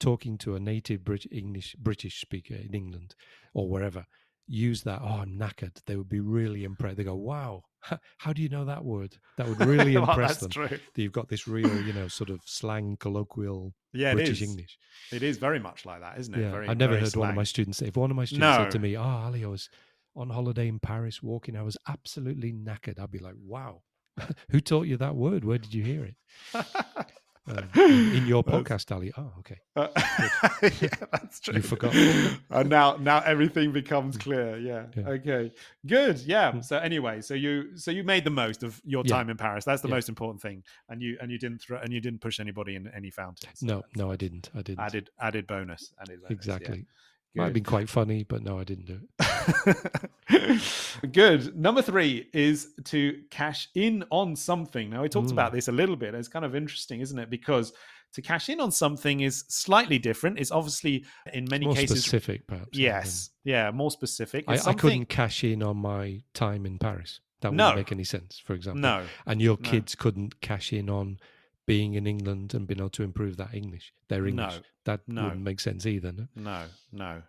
[0.00, 3.14] talking to a native Brit- English British speaker in England
[3.52, 4.06] or wherever
[4.46, 6.96] use that, oh, I'm knackered, they would be really impressed.
[6.96, 7.64] They go, wow,
[8.18, 9.16] how do you know that word?
[9.36, 10.50] That would really impress well, them.
[10.50, 10.68] True.
[10.68, 14.78] That you've got this real, you know, sort of slang, colloquial yeah, British English.
[15.12, 16.40] It is very much like that, isn't it?
[16.40, 16.50] Yeah.
[16.50, 17.20] Very, I've never heard slang.
[17.20, 18.64] one of my students say, if one of my students no.
[18.64, 19.68] said to me, oh, Ali, I was
[20.16, 22.98] on holiday in Paris walking, I was absolutely knackered.
[22.98, 23.82] I'd be like, wow,
[24.50, 25.44] who taught you that word?
[25.44, 26.14] Where did you hear it?
[27.48, 29.12] uh, in your podcast, Ali.
[29.16, 29.58] Oh, okay.
[29.76, 29.88] Uh,
[30.80, 31.54] yeah, that's true.
[31.54, 31.94] You forgot.
[32.50, 34.58] And now, now everything becomes clear.
[34.58, 34.86] Yeah.
[34.96, 35.08] yeah.
[35.08, 35.52] Okay.
[35.86, 36.20] Good.
[36.20, 36.52] Yeah.
[36.52, 36.60] Hmm.
[36.60, 39.32] So anyway, so you, so you made the most of your time yeah.
[39.32, 39.64] in Paris.
[39.64, 40.62] That's the most important thing.
[40.88, 43.62] And you, and you didn't throw, and you didn't push anybody in any fountains.
[43.62, 44.50] No, no, I didn't.
[44.54, 44.80] I didn't.
[44.80, 45.92] Added, added bonus.
[46.00, 46.30] Added bonus.
[46.30, 46.86] Exactly.
[47.34, 51.12] Might have been quite funny, but no, I didn't do it.
[51.12, 51.56] Good.
[51.56, 54.90] Number three is to cash in on something.
[54.90, 55.32] Now, we talked mm.
[55.32, 56.14] about this a little bit.
[56.14, 57.30] It's kind of interesting, isn't it?
[57.30, 57.72] Because
[58.14, 60.38] to cash in on something is slightly different.
[60.38, 62.76] It's obviously in many more cases specific, perhaps.
[62.76, 64.44] Yes, yeah, more specific.
[64.48, 67.20] I, I, couldn't cash in on my time in Paris.
[67.40, 67.76] That wouldn't no.
[67.76, 68.80] make any sense, for example.
[68.80, 69.04] No.
[69.26, 70.02] And your kids no.
[70.02, 71.18] couldn't cash in on
[71.68, 74.54] being in England and being able to improve that English, their English.
[74.54, 74.60] No.
[74.86, 75.24] That no.
[75.24, 76.12] wouldn't make sense either.
[76.12, 77.22] No, no, no.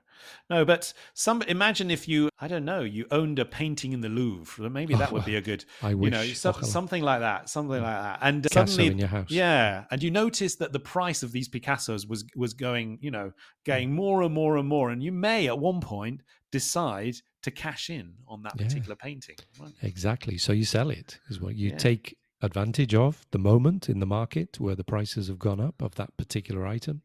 [0.49, 4.07] No, but some imagine if you I don't know you owned a painting in the
[4.07, 4.69] Louvre.
[4.69, 5.65] Maybe that would oh, be a good.
[5.81, 6.05] I wish.
[6.05, 7.83] You know, so, something like that, something mm.
[7.83, 8.19] like that.
[8.21, 9.29] And Picasso suddenly, in your house.
[9.29, 13.27] yeah, and you notice that the price of these Picassos was was going, you know,
[13.27, 13.33] mm.
[13.65, 16.21] getting more and more and more, and you may at one point
[16.51, 19.05] decide to cash in on that particular yeah.
[19.05, 19.35] painting.
[19.59, 19.73] Right?
[19.81, 20.37] Exactly.
[20.37, 21.77] So you sell it is what you yeah.
[21.77, 25.95] take advantage of the moment in the market where the prices have gone up of
[25.95, 27.01] that particular item.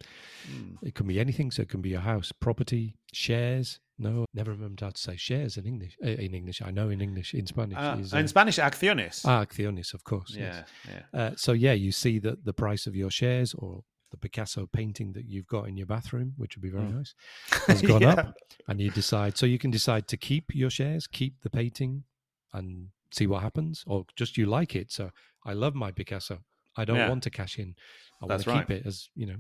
[0.51, 0.77] Mm.
[0.83, 1.51] It can be anything.
[1.51, 3.81] So it can be a house, property, shares.
[3.99, 5.97] No, never remember how to say shares in English.
[6.05, 7.33] Uh, in English, I know in English.
[7.33, 9.23] In Spanish, uh, is, uh, in Spanish, acciones.
[9.25, 10.35] Ah, acciones, of course.
[10.37, 10.69] Yeah, yes.
[10.89, 11.21] yeah.
[11.21, 15.13] Uh, so yeah, you see that the price of your shares or the Picasso painting
[15.13, 16.97] that you've got in your bathroom, which would be very mm.
[16.97, 17.15] nice,
[17.67, 18.15] has gone yeah.
[18.15, 18.35] up,
[18.69, 19.37] and you decide.
[19.39, 22.05] So you can decide to keep your shares, keep the painting,
[22.53, 24.93] and see what happens, or just you like it.
[24.93, 25.11] So
[25.45, 26.39] I love my Picasso.
[26.77, 27.09] I don't yeah.
[27.09, 27.75] want to cash in.
[28.23, 28.67] I want to right.
[28.67, 29.37] keep it as you know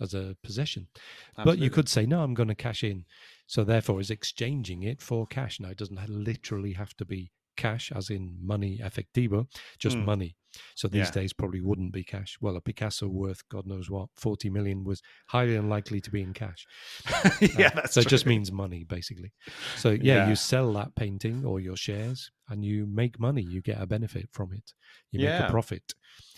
[0.00, 0.88] as a possession.
[1.36, 1.52] Absolutely.
[1.52, 3.04] But you could say, no, I'm going to cash in.
[3.46, 5.60] So therefore, is exchanging it for cash.
[5.60, 9.46] Now, it doesn't literally have to be cash, as in money efectivo,
[9.78, 10.04] just mm.
[10.04, 10.36] money.
[10.74, 11.10] So these yeah.
[11.12, 12.36] days probably wouldn't be cash.
[12.40, 16.32] Well, a Picasso worth God knows what, 40 million was highly unlikely to be in
[16.32, 16.66] cash.
[17.40, 18.06] yeah, uh, so true.
[18.06, 19.32] it just means money, basically.
[19.76, 23.42] So yeah, yeah, you sell that painting or your shares and you make money.
[23.42, 24.72] You get a benefit from it.
[25.10, 25.40] You yeah.
[25.40, 25.94] make a profit.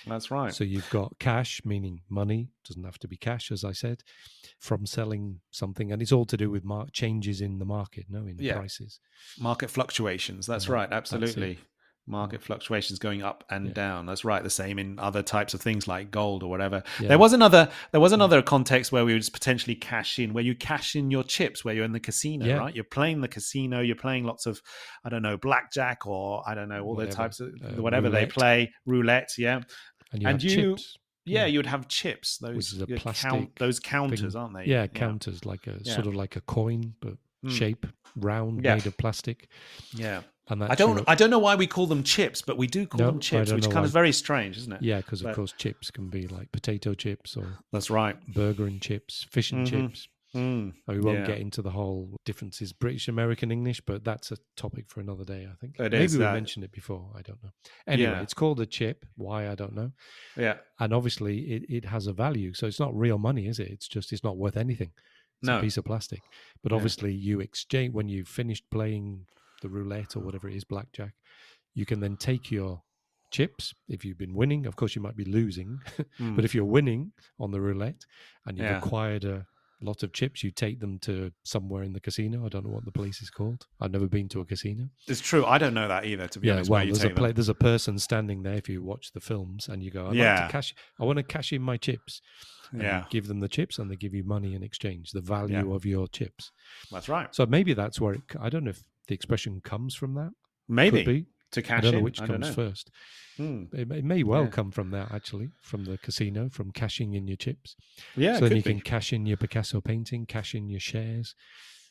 [0.07, 0.53] That's right.
[0.53, 4.03] So you've got cash, meaning money, doesn't have to be cash, as I said,
[4.59, 5.93] from selling something.
[5.93, 8.55] And it's all to do with mar- changes in the market, no, in yeah.
[8.55, 9.01] prices.
[9.39, 10.47] Market fluctuations.
[10.47, 10.89] That's right.
[10.91, 11.55] Absolutely.
[11.55, 11.67] That's
[12.07, 13.73] market fluctuations going up and yeah.
[13.73, 17.09] down that's right the same in other types of things like gold or whatever yeah.
[17.09, 20.55] there was another there was another context where we would potentially cash in where you
[20.55, 22.57] cash in your chips where you're in the casino yeah.
[22.57, 24.61] right you're playing the casino you're playing lots of
[25.05, 27.11] i don't know blackjack or i don't know all whatever.
[27.11, 28.29] the types of uh, whatever roulette.
[28.29, 29.61] they play roulette yeah
[30.13, 30.77] and you, and you
[31.25, 32.39] yeah, you would have chips.
[32.39, 34.37] Those plastic count, those counters, thing.
[34.37, 34.65] aren't they?
[34.65, 37.51] Yeah, counters like a sort of like a coin, but mm.
[37.51, 37.87] shape
[38.17, 39.49] round, made of plastic.
[39.95, 42.99] Yeah, I don't, I don't know why we call them chips, but we do call
[42.99, 43.85] no, them chips, which kind why.
[43.85, 44.83] of very strange, isn't it?
[44.83, 48.81] Yeah, because of course chips can be like potato chips or that's right, burger and
[48.81, 49.87] chips, fish and mm-hmm.
[49.87, 50.09] chips.
[50.35, 51.27] Mm, we won't yeah.
[51.27, 55.47] get into the whole differences British American English, but that's a topic for another day.
[55.51, 56.33] I think it maybe we that.
[56.33, 57.11] mentioned it before.
[57.15, 57.51] I don't know.
[57.87, 58.23] Anyway, yeah.
[58.23, 59.05] it's called a chip.
[59.17, 59.93] Why I don't know.
[60.37, 63.69] Yeah, and obviously it, it has a value, so it's not real money, is it?
[63.69, 64.93] It's just it's not worth anything.
[65.43, 65.59] It's no.
[65.59, 66.23] a piece of plastic.
[66.63, 66.77] But yeah.
[66.77, 69.27] obviously, you exchange when you've finished playing
[69.63, 71.15] the roulette or whatever it is, blackjack,
[71.75, 72.83] you can then take your
[73.31, 74.67] chips if you've been winning.
[74.67, 75.79] Of course, you might be losing,
[76.21, 76.37] mm.
[76.37, 78.05] but if you're winning on the roulette
[78.47, 78.79] and you've yeah.
[78.79, 79.47] acquired a
[79.83, 82.47] lot of chips, you take them to somewhere in the casino.
[82.47, 83.67] I don't know what the place is called.
[83.81, 84.89] I've never been to a casino.
[85.09, 85.45] It's true.
[85.45, 86.29] I don't know that either.
[86.29, 88.55] To be yeah, honest, well, there's a there's a person standing there.
[88.55, 90.35] If you watch the films and you go, I'd yeah.
[90.35, 90.75] like to cash.
[91.01, 92.21] I want to cash in my chips.
[92.75, 93.05] yeah.
[93.11, 95.75] give them the chips and they give you money in exchange, the value yeah.
[95.75, 96.53] of your chips.
[96.91, 97.35] That's right.
[97.35, 100.31] So maybe that's where it, I don't know if the expression comes from that.
[100.69, 101.79] Maybe to cash.
[101.79, 102.05] I don't know in.
[102.05, 102.53] which comes know.
[102.53, 102.91] first.
[103.37, 103.65] Hmm.
[103.71, 104.49] It, it, may well yeah.
[104.49, 107.77] come from that actually, from the casino, from cashing in your chips.
[108.17, 108.71] Yeah, so then you be.
[108.71, 111.35] can cash in your Picasso painting, cash in your shares.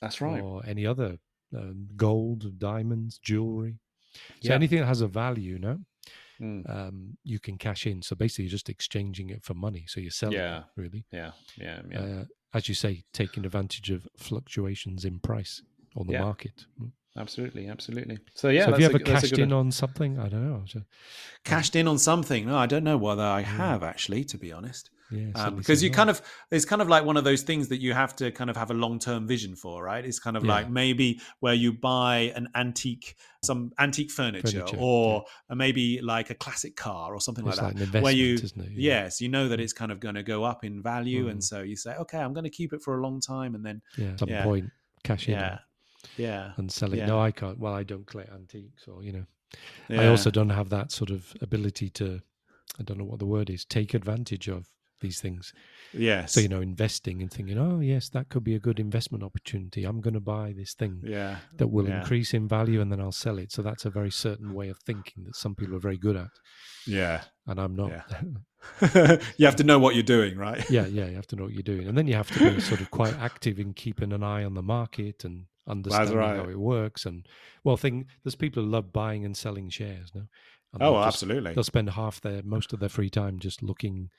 [0.02, 0.42] That's right.
[0.42, 1.20] Or any other
[1.56, 3.78] um, gold, diamonds, jewelry.
[4.42, 4.56] So yeah.
[4.56, 5.78] anything that has a value, no,
[6.42, 6.68] mm.
[6.68, 8.02] um, you can cash in.
[8.02, 9.86] So basically, you're just exchanging it for money.
[9.88, 10.60] So you're selling yeah.
[10.60, 11.06] it, really.
[11.12, 12.00] Yeah, yeah, yeah.
[12.00, 15.62] Uh, as you say, taking advantage of fluctuations in price
[15.96, 16.24] on the yeah.
[16.24, 16.66] market.
[16.82, 16.92] Mm.
[17.18, 18.20] Absolutely, absolutely.
[18.36, 20.18] So yeah, so have you ever a, cashed in on something?
[20.18, 20.62] I don't know.
[20.66, 20.86] Just,
[21.44, 22.46] cashed in on something?
[22.46, 24.90] No, I don't know whether I have actually, to be honest.
[25.12, 26.22] Yeah, um, because you kind of
[26.52, 28.72] it's kind of like one of those things that you have to kind of have
[28.72, 30.06] a long term vision for, right?
[30.06, 30.54] It's kind of yeah.
[30.54, 35.56] like maybe where you buy an antique, some antique furniture, furniture or yeah.
[35.56, 38.02] maybe like a classic car or something it's like, that.
[38.02, 38.68] where you, yeah.
[38.70, 41.32] yes, you know that it's kind of going to go up in value, mm.
[41.32, 43.66] and so you say, okay, I'm going to keep it for a long time, and
[43.66, 44.70] then yeah, at some point
[45.04, 45.34] cash in.
[45.34, 45.58] Yeah,
[46.18, 46.98] yeah, and sell it.
[46.98, 47.08] Yeah.
[47.08, 47.60] No, I can't.
[47.60, 49.26] Well, I don't collect antiques, or you know,
[49.90, 50.02] yeah.
[50.02, 52.22] I also don't have that sort of ability to.
[52.80, 53.66] I don't know what the word is.
[53.66, 54.68] Take advantage of
[55.02, 55.54] these things.
[55.94, 56.32] Yes.
[56.32, 59.84] So you know, investing and thinking, oh yes, that could be a good investment opportunity.
[59.84, 61.02] I'm going to buy this thing.
[61.04, 61.38] Yeah.
[61.58, 62.00] That will yeah.
[62.00, 63.52] increase in value, and then I'll sell it.
[63.52, 66.30] So that's a very certain way of thinking that some people are very good at.
[66.88, 67.24] Yeah.
[67.48, 67.92] And I'm not.
[67.92, 69.18] Yeah.
[69.38, 70.64] you have to know what you're doing, right?
[70.70, 71.08] yeah, yeah.
[71.08, 72.92] You have to know what you're doing, and then you have to be sort of
[72.92, 76.38] quite active in keeping an eye on the market and understanding right.
[76.38, 77.06] how it works.
[77.06, 77.26] And
[77.64, 80.24] well, thing there's people who love buying and selling shares, no?
[80.74, 81.54] And oh, just, absolutely.
[81.54, 84.10] They'll spend half their most of their free time just looking,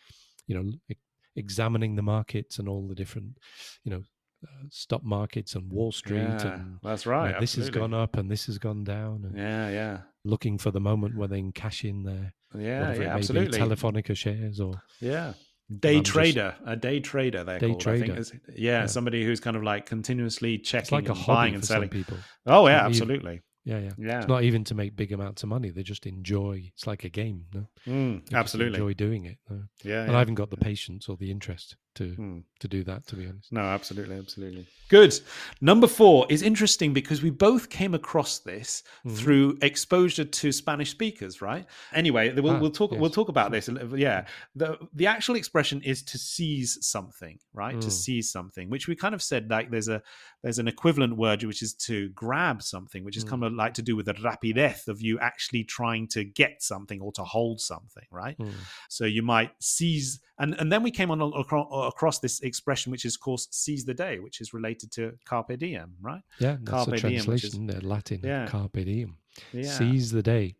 [0.47, 0.97] you know,
[1.35, 3.39] examining the markets and all the different,
[3.85, 4.03] you know,
[4.45, 6.19] uh, stock markets and Wall Street.
[6.19, 7.39] Yeah, and that's right.
[7.41, 9.25] this has gone up and this has gone down.
[9.25, 9.99] And yeah, yeah.
[10.25, 13.59] Looking for the moment where they can cash in their yeah, yeah, absolutely.
[13.59, 15.33] Telefonica shares or yeah.
[15.79, 17.45] Day trader, just, a day trader.
[17.45, 18.23] They day trader.
[18.49, 21.89] Yeah, yeah, somebody who's kind of like continuously checking, it's like a buying and selling
[21.89, 22.19] people.
[22.47, 23.43] Oh yeah, absolutely.
[23.65, 24.19] Yeah, yeah, yeah.
[24.19, 25.71] It's not even to make big amounts of money.
[25.71, 26.65] They just enjoy.
[26.75, 27.45] It's like a game.
[27.55, 29.39] No, mm, absolutely enjoy doing it.
[29.49, 29.63] No?
[29.85, 30.17] Yeah, and yeah.
[30.17, 32.43] I haven't got the patience or the interest to mm.
[32.61, 33.07] to do that.
[33.09, 34.67] To be honest, no, absolutely, absolutely.
[34.89, 35.19] Good.
[35.61, 39.17] Number four is interesting because we both came across this mm-hmm.
[39.17, 41.65] through exposure to Spanish speakers, right?
[41.95, 42.93] Anyway, we'll, ah, we'll talk.
[42.93, 43.01] Yes.
[43.01, 43.71] We'll talk about this.
[43.95, 47.81] Yeah, the the actual expression is to seize something, right?
[47.81, 47.93] To mm.
[47.93, 50.03] seize something, which we kind of said like there's a
[50.43, 53.47] there's an equivalent word which is to grab something, which is kind mm.
[53.47, 57.13] of like to do with the rapidez of you actually trying to get something or
[57.13, 58.37] to hold something, right?
[58.39, 58.53] Mm.
[58.89, 63.15] So you might seize, and and then we came on across this expression which is
[63.15, 66.23] of course, seize the day, which is related to carpe diem, right?
[66.41, 68.47] Yeah, that's carpe a translation, diem, is, Latin, yeah.
[68.47, 69.17] carpe diem,
[69.53, 69.71] yeah.
[69.71, 70.57] seize the day.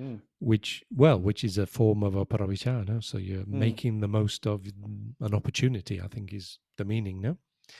[0.00, 0.20] Mm.
[0.40, 3.00] Which well, which is a form of aprovechar, no?
[3.00, 3.48] So you're mm.
[3.66, 4.66] making the most of
[5.20, 6.00] an opportunity.
[6.00, 7.36] I think is the meaning, no?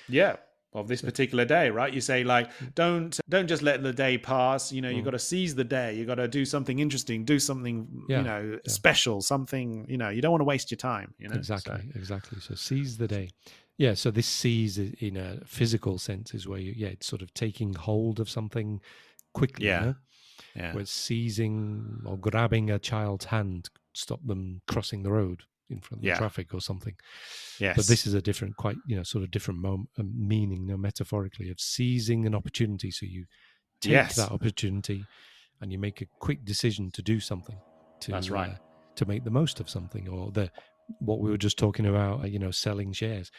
[0.09, 0.37] Yeah,
[0.75, 1.93] of this particular day right?
[1.93, 4.73] You say like don't don't just let the day pass.
[4.73, 5.05] You know you mm.
[5.05, 5.95] got to seize the day.
[5.95, 8.19] You got to do something interesting do something yeah.
[8.19, 8.73] you know yeah.
[8.73, 11.99] special something you know you don't want to waste your time you know exactly so.
[11.99, 13.31] exactly so seize the day.
[13.79, 17.33] Yeah so this seize in a physical sense is where you yeah it's sort of
[17.35, 18.81] taking hold of something
[19.33, 19.85] quickly yeah.
[19.87, 19.97] you
[20.55, 20.75] yeah.
[20.75, 26.05] Where seizing or grabbing a child's hand stop them crossing the road in front of
[26.05, 26.17] yeah.
[26.17, 26.95] traffic or something.
[27.59, 27.77] Yes.
[27.77, 30.73] But this is a different, quite you know, sort of different mom- um, meaning, you
[30.73, 32.91] know, metaphorically, of seizing an opportunity.
[32.91, 33.25] So you
[33.81, 34.17] take yes.
[34.17, 35.05] that opportunity,
[35.61, 37.57] and you make a quick decision to do something.
[38.01, 38.51] To, That's right.
[38.51, 38.57] Uh,
[38.97, 40.51] to make the most of something, or the
[40.99, 43.31] what we were just talking about, uh, you know, selling shares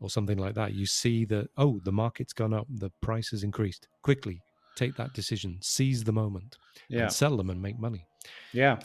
[0.00, 0.74] or something like that.
[0.74, 3.88] You see that oh, the market's gone up, the price has increased.
[4.02, 4.40] Quickly
[4.76, 6.56] take that decision, seize the moment,
[6.88, 7.02] yeah.
[7.02, 8.06] and sell them and make money.
[8.52, 8.78] Yeah.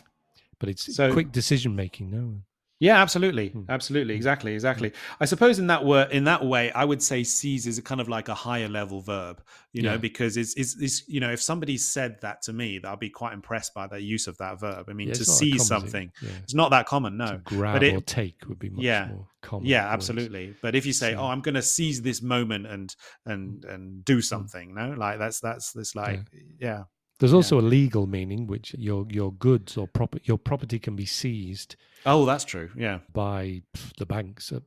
[0.59, 2.41] But it's so, quick decision making, no.
[2.79, 3.63] Yeah, absolutely, hmm.
[3.67, 4.93] absolutely, exactly, exactly.
[5.19, 7.99] I suppose in that word, in that way, I would say seize is a kind
[7.99, 9.97] of like a higher level verb, you know, yeah.
[9.97, 13.09] because it's, it's, it's, you know, if somebody said that to me, that I'd be
[13.09, 14.85] quite impressed by the use of that verb.
[14.89, 16.29] I mean, yeah, to seize something, yeah.
[16.41, 17.27] it's not that common, no.
[17.27, 19.67] To grab but it, or take would be much yeah, more common.
[19.67, 20.47] Yeah, absolutely.
[20.47, 20.59] Words.
[20.61, 23.69] But if you say, "Oh, I'm going to seize this moment and and hmm.
[23.69, 24.21] and do hmm.
[24.21, 26.21] something," no, like that's that's this like,
[26.59, 26.83] yeah.
[27.19, 27.67] There's also yeah.
[27.67, 31.75] a legal meaning, which your your goods or property your property can be seized.
[32.05, 32.69] Oh, that's true.
[32.75, 33.61] Yeah, by
[33.97, 34.61] the banks, uh,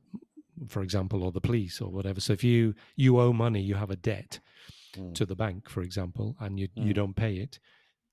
[0.67, 2.19] for example, or the police or whatever.
[2.21, 4.39] So if you you owe money, you have a debt
[4.95, 5.15] mm.
[5.15, 6.85] to the bank, for example, and you mm.
[6.85, 7.59] you don't pay it,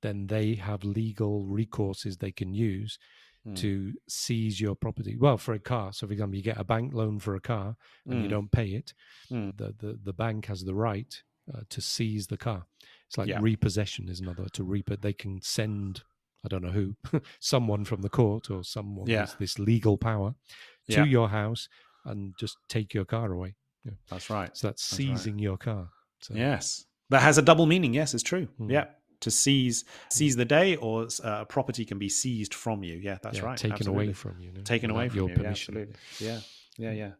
[0.02, 2.98] then they have legal recourses they can use
[3.46, 3.56] mm.
[3.56, 5.16] to seize your property.
[5.18, 7.76] Well, for a car, so for example, you get a bank loan for a car
[8.06, 8.30] and you mm.
[8.30, 8.94] don't pay it,
[9.30, 9.54] mm.
[9.56, 11.22] the, the the bank has the right
[11.52, 12.64] uh, to seize the car.
[13.10, 13.40] It's like yeah.
[13.42, 15.02] repossession is another to reap it.
[15.02, 16.04] They can send
[16.44, 16.94] I don't know who,
[17.40, 19.22] someone from the court or someone yeah.
[19.22, 20.36] with this legal power
[20.90, 21.04] to yeah.
[21.04, 21.68] your house
[22.04, 23.56] and just take your car away.
[23.84, 23.94] Yeah.
[24.08, 24.56] That's right.
[24.56, 25.42] So that's, that's seizing right.
[25.42, 25.88] your car.
[26.20, 26.34] So.
[26.34, 27.94] Yes, that has a double meaning.
[27.94, 28.46] Yes, it's true.
[28.60, 28.70] Mm.
[28.70, 28.84] Yeah,
[29.22, 32.94] to seize seize the day or uh, property can be seized from you.
[32.94, 33.58] Yeah, that's right.
[33.58, 34.04] Taken absolutely.
[34.04, 34.52] away from you.
[34.52, 34.60] No?
[34.62, 35.34] Taken away from your you.
[35.34, 35.74] Permission.
[35.74, 36.26] Yeah, absolutely.
[36.26, 36.40] Yeah,
[36.78, 37.10] yeah, yeah.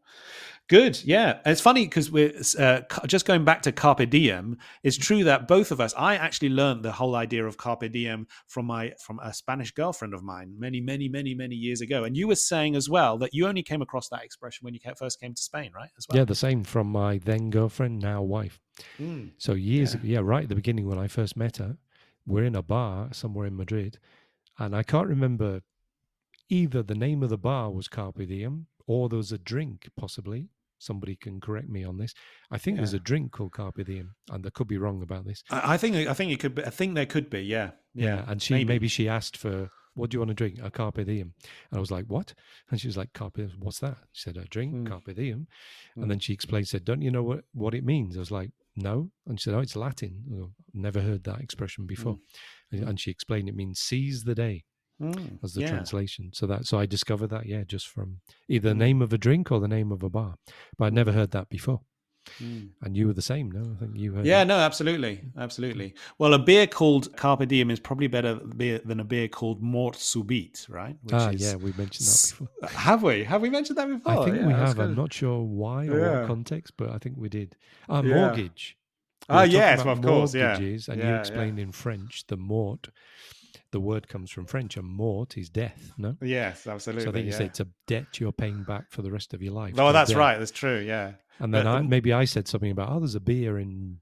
[0.68, 1.02] Good.
[1.04, 1.40] Yeah.
[1.44, 4.56] It's funny because we're uh, just going back to Carpe Diem.
[4.84, 8.28] It's true that both of us, I actually learned the whole idea of Carpe Diem
[8.46, 12.04] from my, from a Spanish girlfriend of mine many, many, many, many years ago.
[12.04, 14.80] And you were saying as well that you only came across that expression when you
[14.96, 15.90] first came to Spain, right?
[15.98, 16.18] As well.
[16.18, 16.24] Yeah.
[16.24, 18.60] The same from my then girlfriend, now wife.
[19.00, 19.32] Mm.
[19.38, 20.00] So years, yeah.
[20.04, 21.78] yeah, right at the beginning when I first met her,
[22.26, 23.98] we're in a bar somewhere in Madrid.
[24.56, 25.62] And I can't remember
[26.48, 30.48] either the name of the bar was Carpe Diem or there was a drink possibly
[30.78, 32.12] somebody can correct me on this.
[32.50, 32.80] I think yeah.
[32.80, 35.44] there's a drink called Carpe Diem, and I could be wrong about this.
[35.50, 36.64] I, I think I think it could be.
[36.64, 37.42] I think there could be.
[37.42, 38.16] Yeah, yeah.
[38.16, 38.68] yeah and she maybe.
[38.68, 38.88] maybe.
[38.88, 40.58] she asked for what do you want to drink?
[40.62, 41.34] A Carpe Diem.
[41.70, 42.32] And I was like, what?
[42.70, 43.52] And she was like, Carpe Diem.
[43.58, 43.96] What's that?
[44.12, 44.86] She said, a drink, mm.
[44.88, 45.48] Carpe Diem.
[45.96, 46.02] Mm.
[46.02, 48.16] And then she explained, said, don't you know what what it means?
[48.16, 49.10] I was like, no.
[49.26, 50.24] And she said, oh, it's Latin.
[50.32, 52.18] I've never heard that expression before.
[52.72, 52.88] Mm.
[52.88, 54.64] And she explained it means seize the day.
[55.00, 55.70] Mm, as the yeah.
[55.70, 56.30] translation.
[56.34, 59.50] So that so I discovered that yeah, just from either the name of a drink
[59.50, 60.34] or the name of a bar,
[60.76, 61.80] but I'd never heard that before.
[62.42, 62.70] Mm.
[62.82, 63.62] And you were the same, no?
[63.74, 64.26] I think you heard.
[64.26, 64.46] Yeah, that.
[64.46, 65.94] no, absolutely, absolutely.
[66.18, 69.96] Well, a beer called Carpe Diem is probably better beer than a beer called Mort
[69.96, 70.96] Subite, right?
[71.02, 72.68] Which ah, is, yeah, we mentioned that before.
[72.68, 73.24] Have we?
[73.24, 74.12] Have we mentioned that before?
[74.12, 74.78] I think yeah, we have.
[74.78, 76.20] I'm not sure why or yeah.
[76.20, 77.56] what context, but I think we did.
[77.88, 78.14] Ah, yeah.
[78.16, 78.76] mortgage.
[79.28, 80.56] Ah, yes, well, of course, yeah.
[80.56, 82.88] And you explained in French the mort
[83.72, 85.92] the word comes from French, and mort is death.
[85.96, 86.16] No.
[86.20, 87.04] Yes, absolutely.
[87.04, 87.38] So I think you yeah.
[87.38, 89.74] say it's a debt you're paying back for the rest of your life.
[89.78, 90.18] Oh, that's debt.
[90.18, 90.38] right.
[90.38, 90.78] That's true.
[90.78, 91.12] Yeah.
[91.38, 93.98] And then but, I, uh, maybe I said something about oh, there's a beer in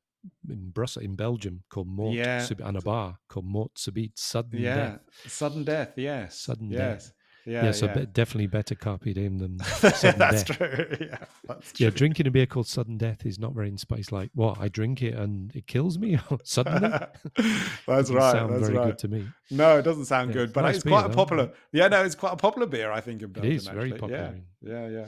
[0.49, 2.47] in Brussels, in Belgium, called Mort yeah.
[2.65, 4.77] and a bar called Mort Subite, sudden yeah.
[4.77, 5.01] death.
[5.27, 5.93] Sudden death.
[5.97, 6.41] Yes.
[6.41, 6.79] Sudden yes.
[6.79, 7.13] death.
[7.49, 8.05] Yeah, yeah, so yeah.
[8.13, 10.59] definitely better carpe diem than sudden that's death.
[10.59, 10.97] True.
[11.01, 11.85] Yeah, that's true.
[11.85, 14.01] Yeah, drinking a beer called sudden death is not very inspired.
[14.01, 14.59] It's like, what?
[14.61, 16.91] I drink it and it kills me suddenly.
[17.87, 18.33] that's right.
[18.33, 18.87] Sound that's very right.
[18.89, 19.27] good to me.
[19.51, 21.51] No, it doesn't sound yeah, good, but nice it's quite a popular.
[21.73, 22.93] Yeah, no, it's quite a popular beer.
[22.93, 23.53] I think in Belgium.
[23.53, 23.89] It is actually.
[23.89, 24.35] very popular.
[24.61, 25.07] Yeah, yeah, yeah.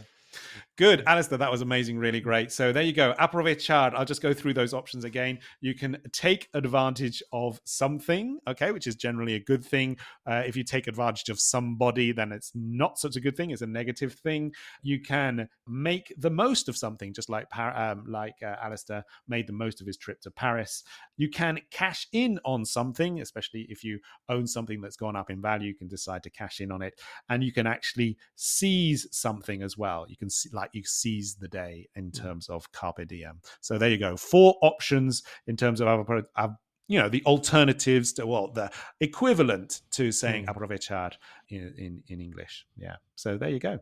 [0.80, 1.36] Good, Alastair.
[1.36, 1.98] That was amazing.
[1.98, 2.50] Really great.
[2.50, 3.12] So there you go.
[3.20, 3.92] Aprovechar.
[3.94, 5.38] I'll just go through those options again.
[5.60, 9.98] You can take advantage of something, okay, which is generally a good thing.
[10.26, 13.50] Uh, if you take advantage of somebody, then it's not such a good thing.
[13.50, 14.54] It's a negative thing.
[14.80, 19.52] You can make the most of something, just like um, like uh, Alastair made the
[19.52, 20.82] most of his trip to Paris.
[21.18, 23.98] You can cash in on something, especially if you
[24.30, 25.68] own something that's gone up in value.
[25.68, 29.76] You can decide to cash in on it, and you can actually seize something as
[29.76, 30.06] well.
[30.08, 32.22] You can see, like you seize the day in mm.
[32.22, 33.40] terms of carpe diem.
[33.60, 36.56] So there you go, four options in terms of our, our
[36.88, 40.54] you know the alternatives to well the equivalent to saying mm.
[40.54, 41.12] aprovechar
[41.48, 42.66] in, in, in English.
[42.76, 42.96] Yeah.
[43.14, 43.78] So there you go,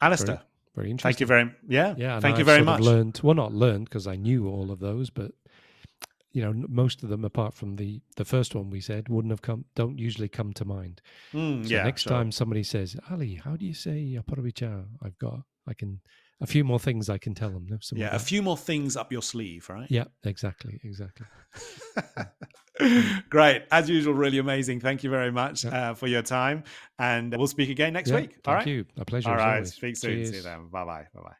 [0.00, 0.36] Alastair.
[0.36, 1.08] Very, very interesting.
[1.12, 2.20] Thank you very yeah yeah.
[2.20, 2.80] Thank you very much.
[2.80, 5.32] Learned well, not learned because I knew all of those, but
[6.36, 9.40] you know most of them apart from the the first one we said wouldn't have
[9.40, 11.00] come don't usually come to mind
[11.32, 12.12] mm, so yeah next sure.
[12.12, 16.00] time somebody says ali how do you say aprovechar i've got i can
[16.40, 17.66] a few more things I can tell them.
[17.92, 19.90] Yeah, a few more things up your sleeve, right?
[19.90, 21.26] Yeah, exactly, exactly.
[23.30, 24.80] Great, as usual, really amazing.
[24.80, 26.64] Thank you very much uh, for your time,
[26.98, 28.36] and we'll speak again next yeah, week.
[28.44, 28.84] All right, thank you.
[28.98, 29.30] A pleasure.
[29.30, 29.74] All right, always.
[29.74, 30.16] speak soon.
[30.16, 30.30] Cheers.
[30.30, 30.68] See you then.
[30.68, 31.06] Bye bye.
[31.14, 31.36] Bye bye.